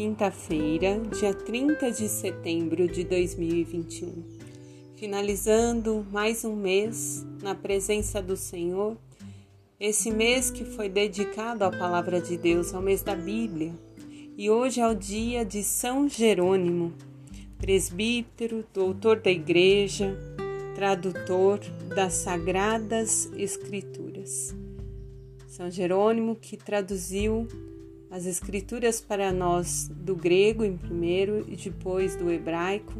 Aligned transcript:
quinta-feira, 0.00 0.98
dia 1.14 1.34
30 1.34 1.92
de 1.92 2.08
setembro 2.08 2.88
de 2.88 3.04
2021. 3.04 4.24
Finalizando 4.96 6.06
mais 6.10 6.42
um 6.42 6.56
mês 6.56 7.22
na 7.42 7.54
presença 7.54 8.22
do 8.22 8.34
Senhor, 8.34 8.96
esse 9.78 10.10
mês 10.10 10.50
que 10.50 10.64
foi 10.64 10.88
dedicado 10.88 11.64
à 11.64 11.70
palavra 11.70 12.18
de 12.18 12.38
Deus, 12.38 12.72
ao 12.72 12.80
mês 12.80 13.02
da 13.02 13.14
Bíblia, 13.14 13.74
e 14.38 14.48
hoje 14.48 14.80
é 14.80 14.88
o 14.88 14.94
dia 14.94 15.44
de 15.44 15.62
São 15.62 16.08
Jerônimo, 16.08 16.94
presbítero, 17.58 18.64
doutor 18.72 19.20
da 19.20 19.30
Igreja, 19.30 20.18
tradutor 20.74 21.60
das 21.94 22.14
Sagradas 22.14 23.30
Escrituras. 23.36 24.56
São 25.46 25.70
Jerônimo 25.70 26.36
que 26.36 26.56
traduziu 26.56 27.46
as 28.10 28.26
escrituras 28.26 29.00
para 29.00 29.32
nós 29.32 29.88
do 29.88 30.16
grego 30.16 30.64
em 30.64 30.76
primeiro 30.76 31.44
e 31.48 31.54
depois 31.54 32.16
do 32.16 32.30
hebraico, 32.30 32.92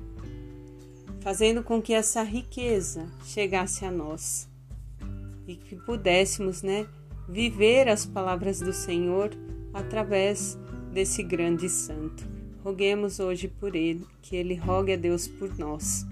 fazendo 1.20 1.62
com 1.62 1.82
que 1.82 1.92
essa 1.92 2.22
riqueza 2.22 3.08
chegasse 3.24 3.84
a 3.84 3.90
nós 3.90 4.48
e 5.48 5.56
que 5.56 5.74
pudéssemos, 5.74 6.62
né, 6.62 6.86
viver 7.28 7.88
as 7.88 8.06
palavras 8.06 8.60
do 8.60 8.72
Senhor 8.72 9.30
através 9.74 10.56
desse 10.92 11.22
grande 11.22 11.68
santo. 11.68 12.24
Roguemos 12.62 13.18
hoje 13.18 13.48
por 13.48 13.74
ele, 13.74 14.06
que 14.22 14.36
ele 14.36 14.54
rogue 14.54 14.92
a 14.92 14.96
Deus 14.96 15.26
por 15.26 15.58
nós. 15.58 16.06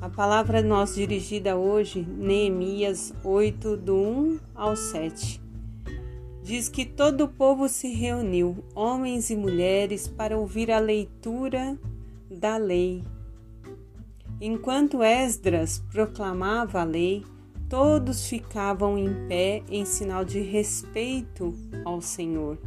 A 0.00 0.08
palavra 0.08 0.60
nós 0.60 0.94
dirigida 0.96 1.56
hoje, 1.56 2.02
Neemias 2.02 3.14
8, 3.22 3.76
do 3.76 3.96
1 3.96 4.40
ao 4.54 4.76
7 4.76 5.43
diz 6.44 6.68
que 6.68 6.84
todo 6.84 7.24
o 7.24 7.28
povo 7.28 7.70
se 7.70 7.88
reuniu, 7.88 8.62
homens 8.74 9.30
e 9.30 9.36
mulheres, 9.36 10.06
para 10.06 10.36
ouvir 10.36 10.70
a 10.70 10.78
leitura 10.78 11.78
da 12.30 12.58
lei. 12.58 13.02
Enquanto 14.38 15.02
Esdras 15.02 15.82
proclamava 15.90 16.82
a 16.82 16.84
lei, 16.84 17.24
todos 17.66 18.28
ficavam 18.28 18.98
em 18.98 19.26
pé 19.26 19.62
em 19.70 19.86
sinal 19.86 20.22
de 20.22 20.40
respeito 20.40 21.54
ao 21.82 22.02
Senhor. 22.02 22.58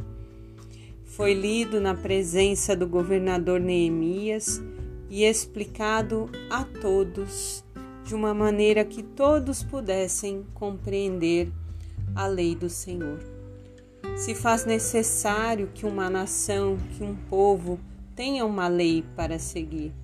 Foi 1.04 1.32
lido 1.32 1.80
na 1.80 1.94
presença 1.94 2.74
do 2.74 2.86
governador 2.86 3.60
Neemias 3.60 4.60
e 5.08 5.22
explicado 5.22 6.28
a 6.50 6.64
todos 6.64 7.64
de 8.04 8.12
uma 8.12 8.34
maneira 8.34 8.84
que 8.84 9.04
todos 9.04 9.62
pudessem 9.62 10.44
compreender 10.52 11.52
a 12.16 12.26
lei 12.26 12.56
do 12.56 12.68
Senhor 12.68 13.37
se 14.18 14.34
faz 14.34 14.64
necessário 14.64 15.70
que 15.72 15.86
uma 15.86 16.10
nação, 16.10 16.76
que 16.96 17.04
um 17.04 17.14
povo 17.14 17.78
tenha 18.16 18.44
uma 18.44 18.66
lei 18.66 19.04
para 19.14 19.38
seguir. 19.38 19.94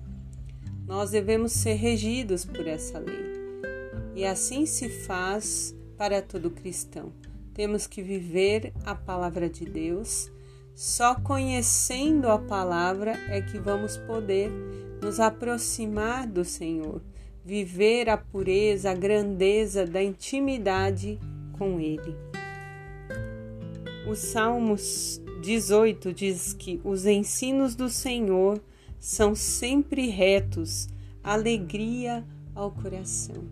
Nós 0.87 1.11
devemos 1.11 1.51
ser 1.51 1.73
regidos 1.73 2.45
por 2.45 2.65
essa 2.65 2.97
lei. 2.97 3.25
E 4.15 4.25
assim 4.25 4.65
se 4.65 4.87
faz 4.87 5.75
para 5.97 6.21
todo 6.21 6.49
cristão. 6.49 7.11
Temos 7.53 7.87
que 7.87 8.01
viver 8.01 8.71
a 8.85 8.95
palavra 8.95 9.49
de 9.49 9.65
Deus. 9.65 10.31
Só 10.73 11.15
conhecendo 11.15 12.29
a 12.29 12.39
palavra 12.39 13.11
é 13.27 13.41
que 13.41 13.59
vamos 13.59 13.97
poder 13.97 14.49
nos 15.01 15.19
aproximar 15.19 16.25
do 16.25 16.45
Senhor, 16.45 17.01
viver 17.43 18.09
a 18.09 18.17
pureza, 18.17 18.91
a 18.91 18.95
grandeza 18.95 19.85
da 19.85 20.01
intimidade 20.01 21.19
com 21.57 21.81
Ele. 21.81 22.15
O 24.07 24.15
Salmos 24.15 25.19
18 25.41 26.13
diz 26.13 26.53
que 26.53 26.79
os 26.83 27.05
ensinos 27.05 27.75
do 27.75 27.89
Senhor 27.89 28.61
são 28.99 29.33
sempre 29.33 30.07
retos, 30.07 30.87
alegria 31.23 32.23
ao 32.53 32.71
coração. 32.71 33.43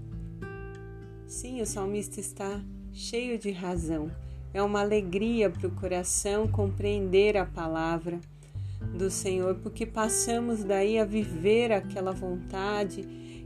Sim, 1.25 1.61
o 1.61 1.65
salmista 1.65 2.19
está 2.19 2.61
cheio 2.91 3.39
de 3.39 3.51
razão. 3.51 4.11
É 4.53 4.61
uma 4.61 4.81
alegria 4.81 5.49
para 5.49 5.67
o 5.67 5.71
coração 5.71 6.47
compreender 6.47 7.35
a 7.35 7.45
palavra 7.45 8.19
do 8.95 9.09
Senhor, 9.09 9.55
porque 9.55 9.85
passamos 9.85 10.63
daí 10.63 10.99
a 10.99 11.05
viver 11.05 11.71
aquela 11.71 12.11
vontade 12.11 13.03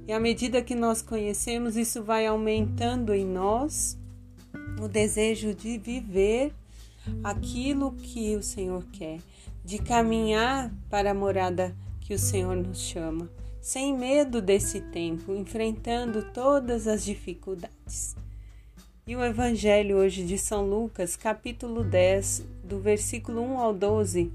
e 0.08 0.12
à 0.12 0.20
medida 0.20 0.62
que 0.62 0.74
nós 0.74 1.02
conhecemos, 1.02 1.76
isso 1.76 2.02
vai 2.02 2.26
aumentando 2.26 3.14
em 3.14 3.26
nós 3.26 3.98
o 4.82 4.88
desejo 4.88 5.54
de 5.54 5.78
viver 5.78 6.54
aquilo 7.24 7.94
que 7.94 8.36
o 8.36 8.44
Senhor 8.44 8.86
quer, 8.92 9.20
de 9.64 9.80
caminhar 9.80 10.74
para 10.90 11.12
a 11.12 11.14
morada 11.14 11.76
que 12.02 12.14
o 12.14 12.20
Senhor 12.20 12.56
nos 12.56 12.80
chama, 12.80 13.30
sem 13.60 13.98
medo 13.98 14.42
desse 14.42 14.80
tempo, 14.80 15.34
enfrentando 15.34 16.32
todas 16.34 16.88
as 16.88 17.04
dificuldades. 17.04 18.16
E 19.06 19.16
o 19.16 19.24
Evangelho 19.24 19.98
hoje 19.98 20.26
de 20.26 20.38
São 20.38 20.66
Lucas, 20.66 21.16
capítulo 21.16 21.84
10, 21.84 22.46
do 22.64 22.80
versículo 22.80 23.42
1 23.42 23.58
ao 23.58 23.74
12, 23.74 24.32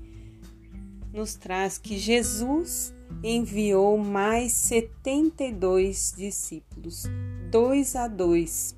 nos 1.12 1.34
traz 1.34 1.76
que 1.76 1.98
Jesus 1.98 2.94
enviou 3.22 3.98
mais 3.98 4.52
72 4.52 6.14
discípulos, 6.16 7.04
dois 7.50 7.94
a 7.94 8.08
dois, 8.08 8.74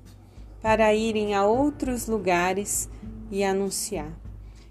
para 0.61 0.93
irem 0.93 1.33
a 1.33 1.45
outros 1.45 2.07
lugares 2.07 2.89
e 3.31 3.43
anunciar. 3.43 4.11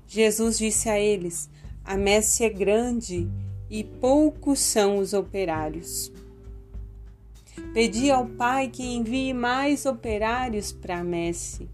Jesus 0.06 0.58
disse 0.58 0.88
a 0.88 0.98
eles: 0.98 1.48
A 1.84 1.96
messe 1.96 2.44
é 2.44 2.50
grande 2.50 3.28
e 3.68 3.82
poucos 3.82 4.60
são 4.60 4.98
os 4.98 5.12
operários. 5.12 6.12
Pedi 7.72 8.10
ao 8.10 8.26
Pai 8.26 8.68
que 8.68 8.82
envie 8.82 9.32
mais 9.32 9.86
operários 9.86 10.72
para 10.72 10.98
a 10.98 11.04
messe. 11.04 11.68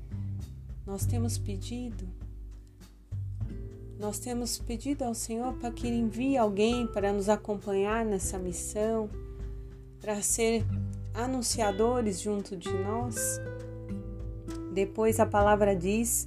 Nós 0.87 1.05
temos 1.07 1.39
pedido. 1.39 2.09
Nós 3.99 4.19
temos 4.19 4.59
pedido 4.59 5.05
ao 5.05 5.15
Senhor 5.15 5.53
para 5.55 5.71
que 5.71 5.87
Ele 5.87 5.97
envie 5.97 6.37
alguém 6.37 6.87
para 6.87 7.13
nos 7.13 7.29
acompanhar 7.29 8.05
nessa 8.05 8.39
missão, 8.39 9.11
para 10.01 10.23
ser 10.23 10.65
anunciadores 11.13 12.21
junto 12.21 12.57
de 12.57 12.73
nós. 12.73 13.39
Depois 14.73 15.21
a 15.21 15.27
palavra 15.27 15.77
diz 15.77 16.27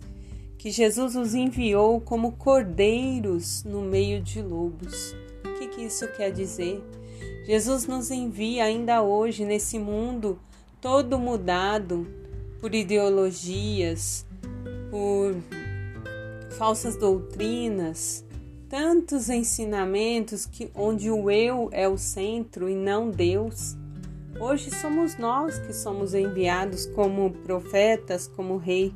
que 0.64 0.72
Jesus 0.72 1.18
os 1.18 1.36
enviou 1.36 2.00
como 2.00 2.32
cordeiros 2.32 3.66
no 3.66 3.82
meio 3.82 4.22
de 4.22 4.42
lobos. 4.42 5.14
O 5.44 5.60
que, 5.60 5.68
que 5.68 5.82
isso 5.82 6.08
quer 6.16 6.32
dizer? 6.32 6.82
Jesus 7.46 7.86
nos 7.86 8.10
envia 8.10 8.64
ainda 8.64 9.02
hoje 9.02 9.44
nesse 9.44 9.78
mundo 9.78 10.40
todo 10.80 11.20
mudado 11.20 12.08
por 12.62 12.74
ideologias, 12.74 14.26
por 14.90 15.36
falsas 16.52 16.96
doutrinas, 16.96 18.24
tantos 18.70 19.28
ensinamentos 19.28 20.46
que 20.46 20.72
onde 20.74 21.12
o 21.12 21.30
eu 21.30 21.68
é 21.74 21.90
o 21.90 21.98
centro 21.98 22.70
e 22.70 22.74
não 22.74 23.12
Deus. 23.12 23.76
Hoje 24.40 24.72
somos 24.72 25.18
nós 25.18 25.60
que 25.60 25.74
somos 25.74 26.14
enviados 26.14 26.86
como 26.86 27.32
profetas, 27.32 28.30
como 28.30 28.56
rei 28.56 28.94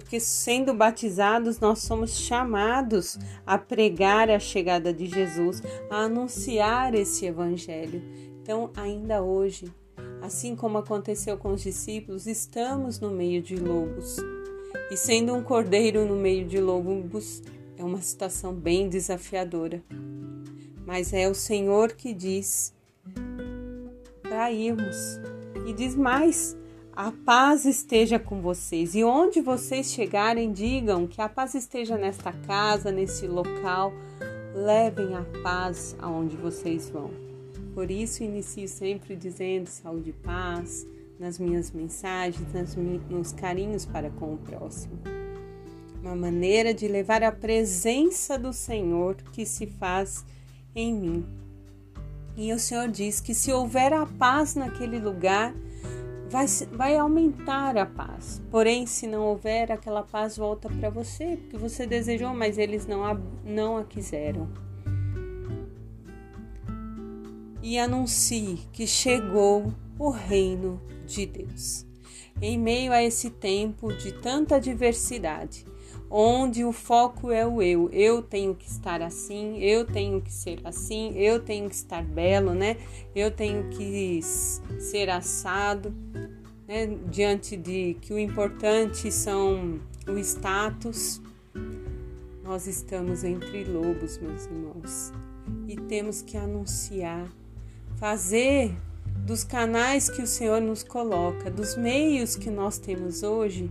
porque 0.00 0.20
sendo 0.20 0.74
batizados 0.74 1.58
nós 1.58 1.80
somos 1.80 2.16
chamados 2.18 3.18
a 3.46 3.56
pregar 3.56 4.30
a 4.30 4.38
chegada 4.38 4.92
de 4.92 5.06
Jesus, 5.06 5.62
a 5.90 6.02
anunciar 6.04 6.94
esse 6.94 7.26
evangelho. 7.26 8.02
Então, 8.42 8.70
ainda 8.76 9.22
hoje, 9.22 9.72
assim 10.22 10.54
como 10.54 10.78
aconteceu 10.78 11.36
com 11.36 11.52
os 11.52 11.62
discípulos, 11.62 12.26
estamos 12.26 13.00
no 13.00 13.10
meio 13.10 13.42
de 13.42 13.56
lobos. 13.56 14.16
E 14.90 14.96
sendo 14.96 15.34
um 15.34 15.42
cordeiro 15.42 16.04
no 16.04 16.16
meio 16.16 16.46
de 16.46 16.60
lobos 16.60 17.42
é 17.76 17.82
uma 17.82 18.00
situação 18.00 18.54
bem 18.54 18.88
desafiadora. 18.88 19.82
Mas 20.86 21.12
é 21.12 21.28
o 21.28 21.34
Senhor 21.34 21.92
que 21.92 22.12
diz 22.12 22.72
para 24.22 24.52
irmos. 24.52 25.20
E 25.66 25.72
diz 25.72 25.96
mais: 25.96 26.55
a 26.96 27.12
paz 27.12 27.66
esteja 27.66 28.18
com 28.18 28.40
vocês. 28.40 28.94
E 28.94 29.04
onde 29.04 29.42
vocês 29.42 29.92
chegarem, 29.92 30.50
digam 30.50 31.06
que 31.06 31.20
a 31.20 31.28
paz 31.28 31.54
esteja 31.54 31.98
nesta 31.98 32.32
casa, 32.32 32.90
nesse 32.90 33.26
local. 33.26 33.92
Levem 34.54 35.14
a 35.14 35.22
paz 35.42 35.94
aonde 36.00 36.34
vocês 36.36 36.88
vão. 36.88 37.10
Por 37.74 37.90
isso, 37.90 38.24
inicio 38.24 38.66
sempre 38.66 39.14
dizendo 39.14 39.66
saúde 39.66 40.08
e 40.08 40.12
paz 40.14 40.86
nas 41.20 41.38
minhas 41.38 41.70
mensagens, 41.70 42.50
nas, 42.54 42.74
nos 42.74 43.32
carinhos 43.32 43.84
para 43.84 44.08
com 44.08 44.32
o 44.32 44.38
próximo. 44.38 44.98
Uma 46.02 46.16
maneira 46.16 46.72
de 46.72 46.88
levar 46.88 47.22
a 47.22 47.32
presença 47.32 48.38
do 48.38 48.54
Senhor 48.54 49.16
que 49.32 49.44
se 49.44 49.66
faz 49.66 50.24
em 50.74 50.94
mim. 50.94 51.26
E 52.34 52.52
o 52.54 52.58
Senhor 52.58 52.88
diz 52.88 53.20
que 53.20 53.34
se 53.34 53.52
houver 53.52 53.92
a 53.92 54.06
paz 54.06 54.54
naquele 54.54 54.98
lugar, 54.98 55.54
vai, 56.36 56.46
vai 56.70 56.96
aumentar 56.96 57.78
a 57.78 57.86
paz. 57.86 58.42
Porém, 58.50 58.84
se 58.84 59.06
não 59.06 59.22
houver, 59.22 59.72
aquela 59.72 60.02
paz 60.02 60.36
volta 60.36 60.68
para 60.68 60.90
você, 60.90 61.38
porque 61.38 61.56
você 61.56 61.86
desejou, 61.86 62.34
mas 62.34 62.58
eles 62.58 62.86
não 62.86 63.04
a, 63.04 63.18
não 63.42 63.78
a 63.78 63.84
quiseram. 63.84 64.46
E 67.62 67.78
anuncie 67.78 68.60
que 68.70 68.86
chegou 68.86 69.72
o 69.98 70.10
reino 70.10 70.80
de 71.06 71.24
Deus. 71.24 71.86
Em 72.40 72.58
meio 72.58 72.92
a 72.92 73.02
esse 73.02 73.30
tempo 73.30 73.90
de 73.94 74.12
tanta 74.12 74.60
diversidade, 74.60 75.64
onde 76.10 76.64
o 76.64 76.72
foco 76.72 77.30
é 77.30 77.46
o 77.46 77.60
eu. 77.60 77.90
Eu 77.90 78.22
tenho 78.22 78.54
que 78.54 78.68
estar 78.68 79.02
assim, 79.02 79.58
eu 79.58 79.84
tenho 79.84 80.20
que 80.20 80.32
ser 80.32 80.60
assim, 80.64 81.12
eu 81.16 81.40
tenho 81.40 81.68
que 81.68 81.74
estar 81.74 82.02
belo, 82.02 82.54
né? 82.54 82.76
Eu 83.14 83.30
tenho 83.30 83.68
que 83.70 84.20
ser 84.22 85.10
assado, 85.10 85.94
né? 86.66 86.86
Diante 87.10 87.56
de 87.56 87.94
que 88.00 88.12
o 88.12 88.18
importante 88.18 89.10
são 89.10 89.80
o 90.06 90.18
status. 90.18 91.20
Nós 92.44 92.66
estamos 92.66 93.24
entre 93.24 93.64
lobos, 93.64 94.18
meus 94.18 94.46
irmãos, 94.46 95.12
e 95.66 95.76
temos 95.76 96.22
que 96.22 96.36
anunciar, 96.36 97.26
fazer 97.96 98.72
dos 99.26 99.42
canais 99.42 100.08
que 100.08 100.22
o 100.22 100.26
Senhor 100.26 100.60
nos 100.60 100.84
coloca, 100.84 101.50
dos 101.50 101.76
meios 101.76 102.36
que 102.36 102.48
nós 102.48 102.78
temos 102.78 103.24
hoje, 103.24 103.68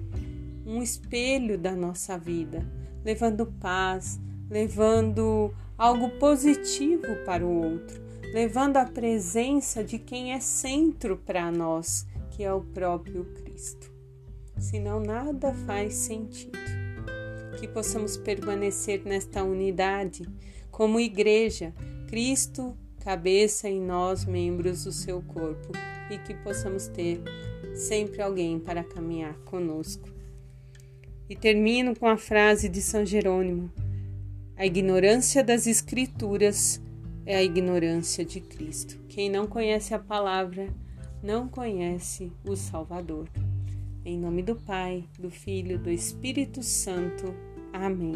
um 0.66 0.82
espelho 0.82 1.58
da 1.58 1.76
nossa 1.76 2.18
vida, 2.18 2.66
levando 3.04 3.46
paz, 3.46 4.20
levando 4.50 5.54
algo 5.78 6.10
positivo 6.18 7.16
para 7.26 7.46
o 7.46 7.64
outro, 7.64 8.02
levando 8.34 8.78
a 8.78 8.86
presença 8.86 9.84
de 9.84 10.00
quem 10.00 10.34
é 10.34 10.40
centro 10.40 11.18
para 11.18 11.52
nós, 11.52 12.08
que 12.32 12.44
é 12.44 12.52
o 12.52 12.62
próprio 12.62 13.26
Cristo. 13.36 13.92
Senão 14.58 15.00
nada 15.00 15.54
faz 15.54 15.94
sentido. 15.94 16.58
Que 17.60 17.68
possamos 17.68 18.18
permanecer 18.18 19.04
nesta 19.06 19.44
unidade 19.44 20.28
como 20.70 21.00
igreja, 21.00 21.74
Cristo, 22.08 22.76
cabeça 23.00 23.70
e 23.70 23.80
nós, 23.80 24.26
membros 24.26 24.84
do 24.84 24.92
seu 24.92 25.22
corpo, 25.22 25.72
e 26.10 26.18
que 26.18 26.34
possamos 26.34 26.88
ter 26.88 27.22
sempre 27.74 28.22
alguém 28.22 28.60
para 28.60 28.84
caminhar 28.84 29.36
conosco. 29.46 30.15
E 31.30 31.36
termino 31.36 31.96
com 31.96 32.08
a 32.08 32.18
frase 32.18 32.70
de 32.70 32.82
São 32.82 33.06
Jerônimo: 33.06 33.72
A 34.56 34.66
ignorância 34.66 35.44
das 35.44 35.66
Escrituras 35.68 36.82
é 37.26 37.36
a 37.36 37.44
ignorância 37.44 38.24
de 38.24 38.40
Cristo. 38.40 39.00
Quem 39.10 39.30
não 39.30 39.48
conhece 39.48 39.94
a 39.94 40.00
palavra 40.00 40.68
não 41.24 41.48
conhece 41.48 42.32
o 42.48 42.56
Salvador. 42.56 43.28
Em 44.04 44.20
nome 44.20 44.44
do 44.44 44.56
Pai, 44.56 45.04
do 45.18 45.32
Filho, 45.32 45.80
do 45.80 45.90
Espírito 45.90 46.62
Santo. 46.62 47.34
Amém. 47.74 48.16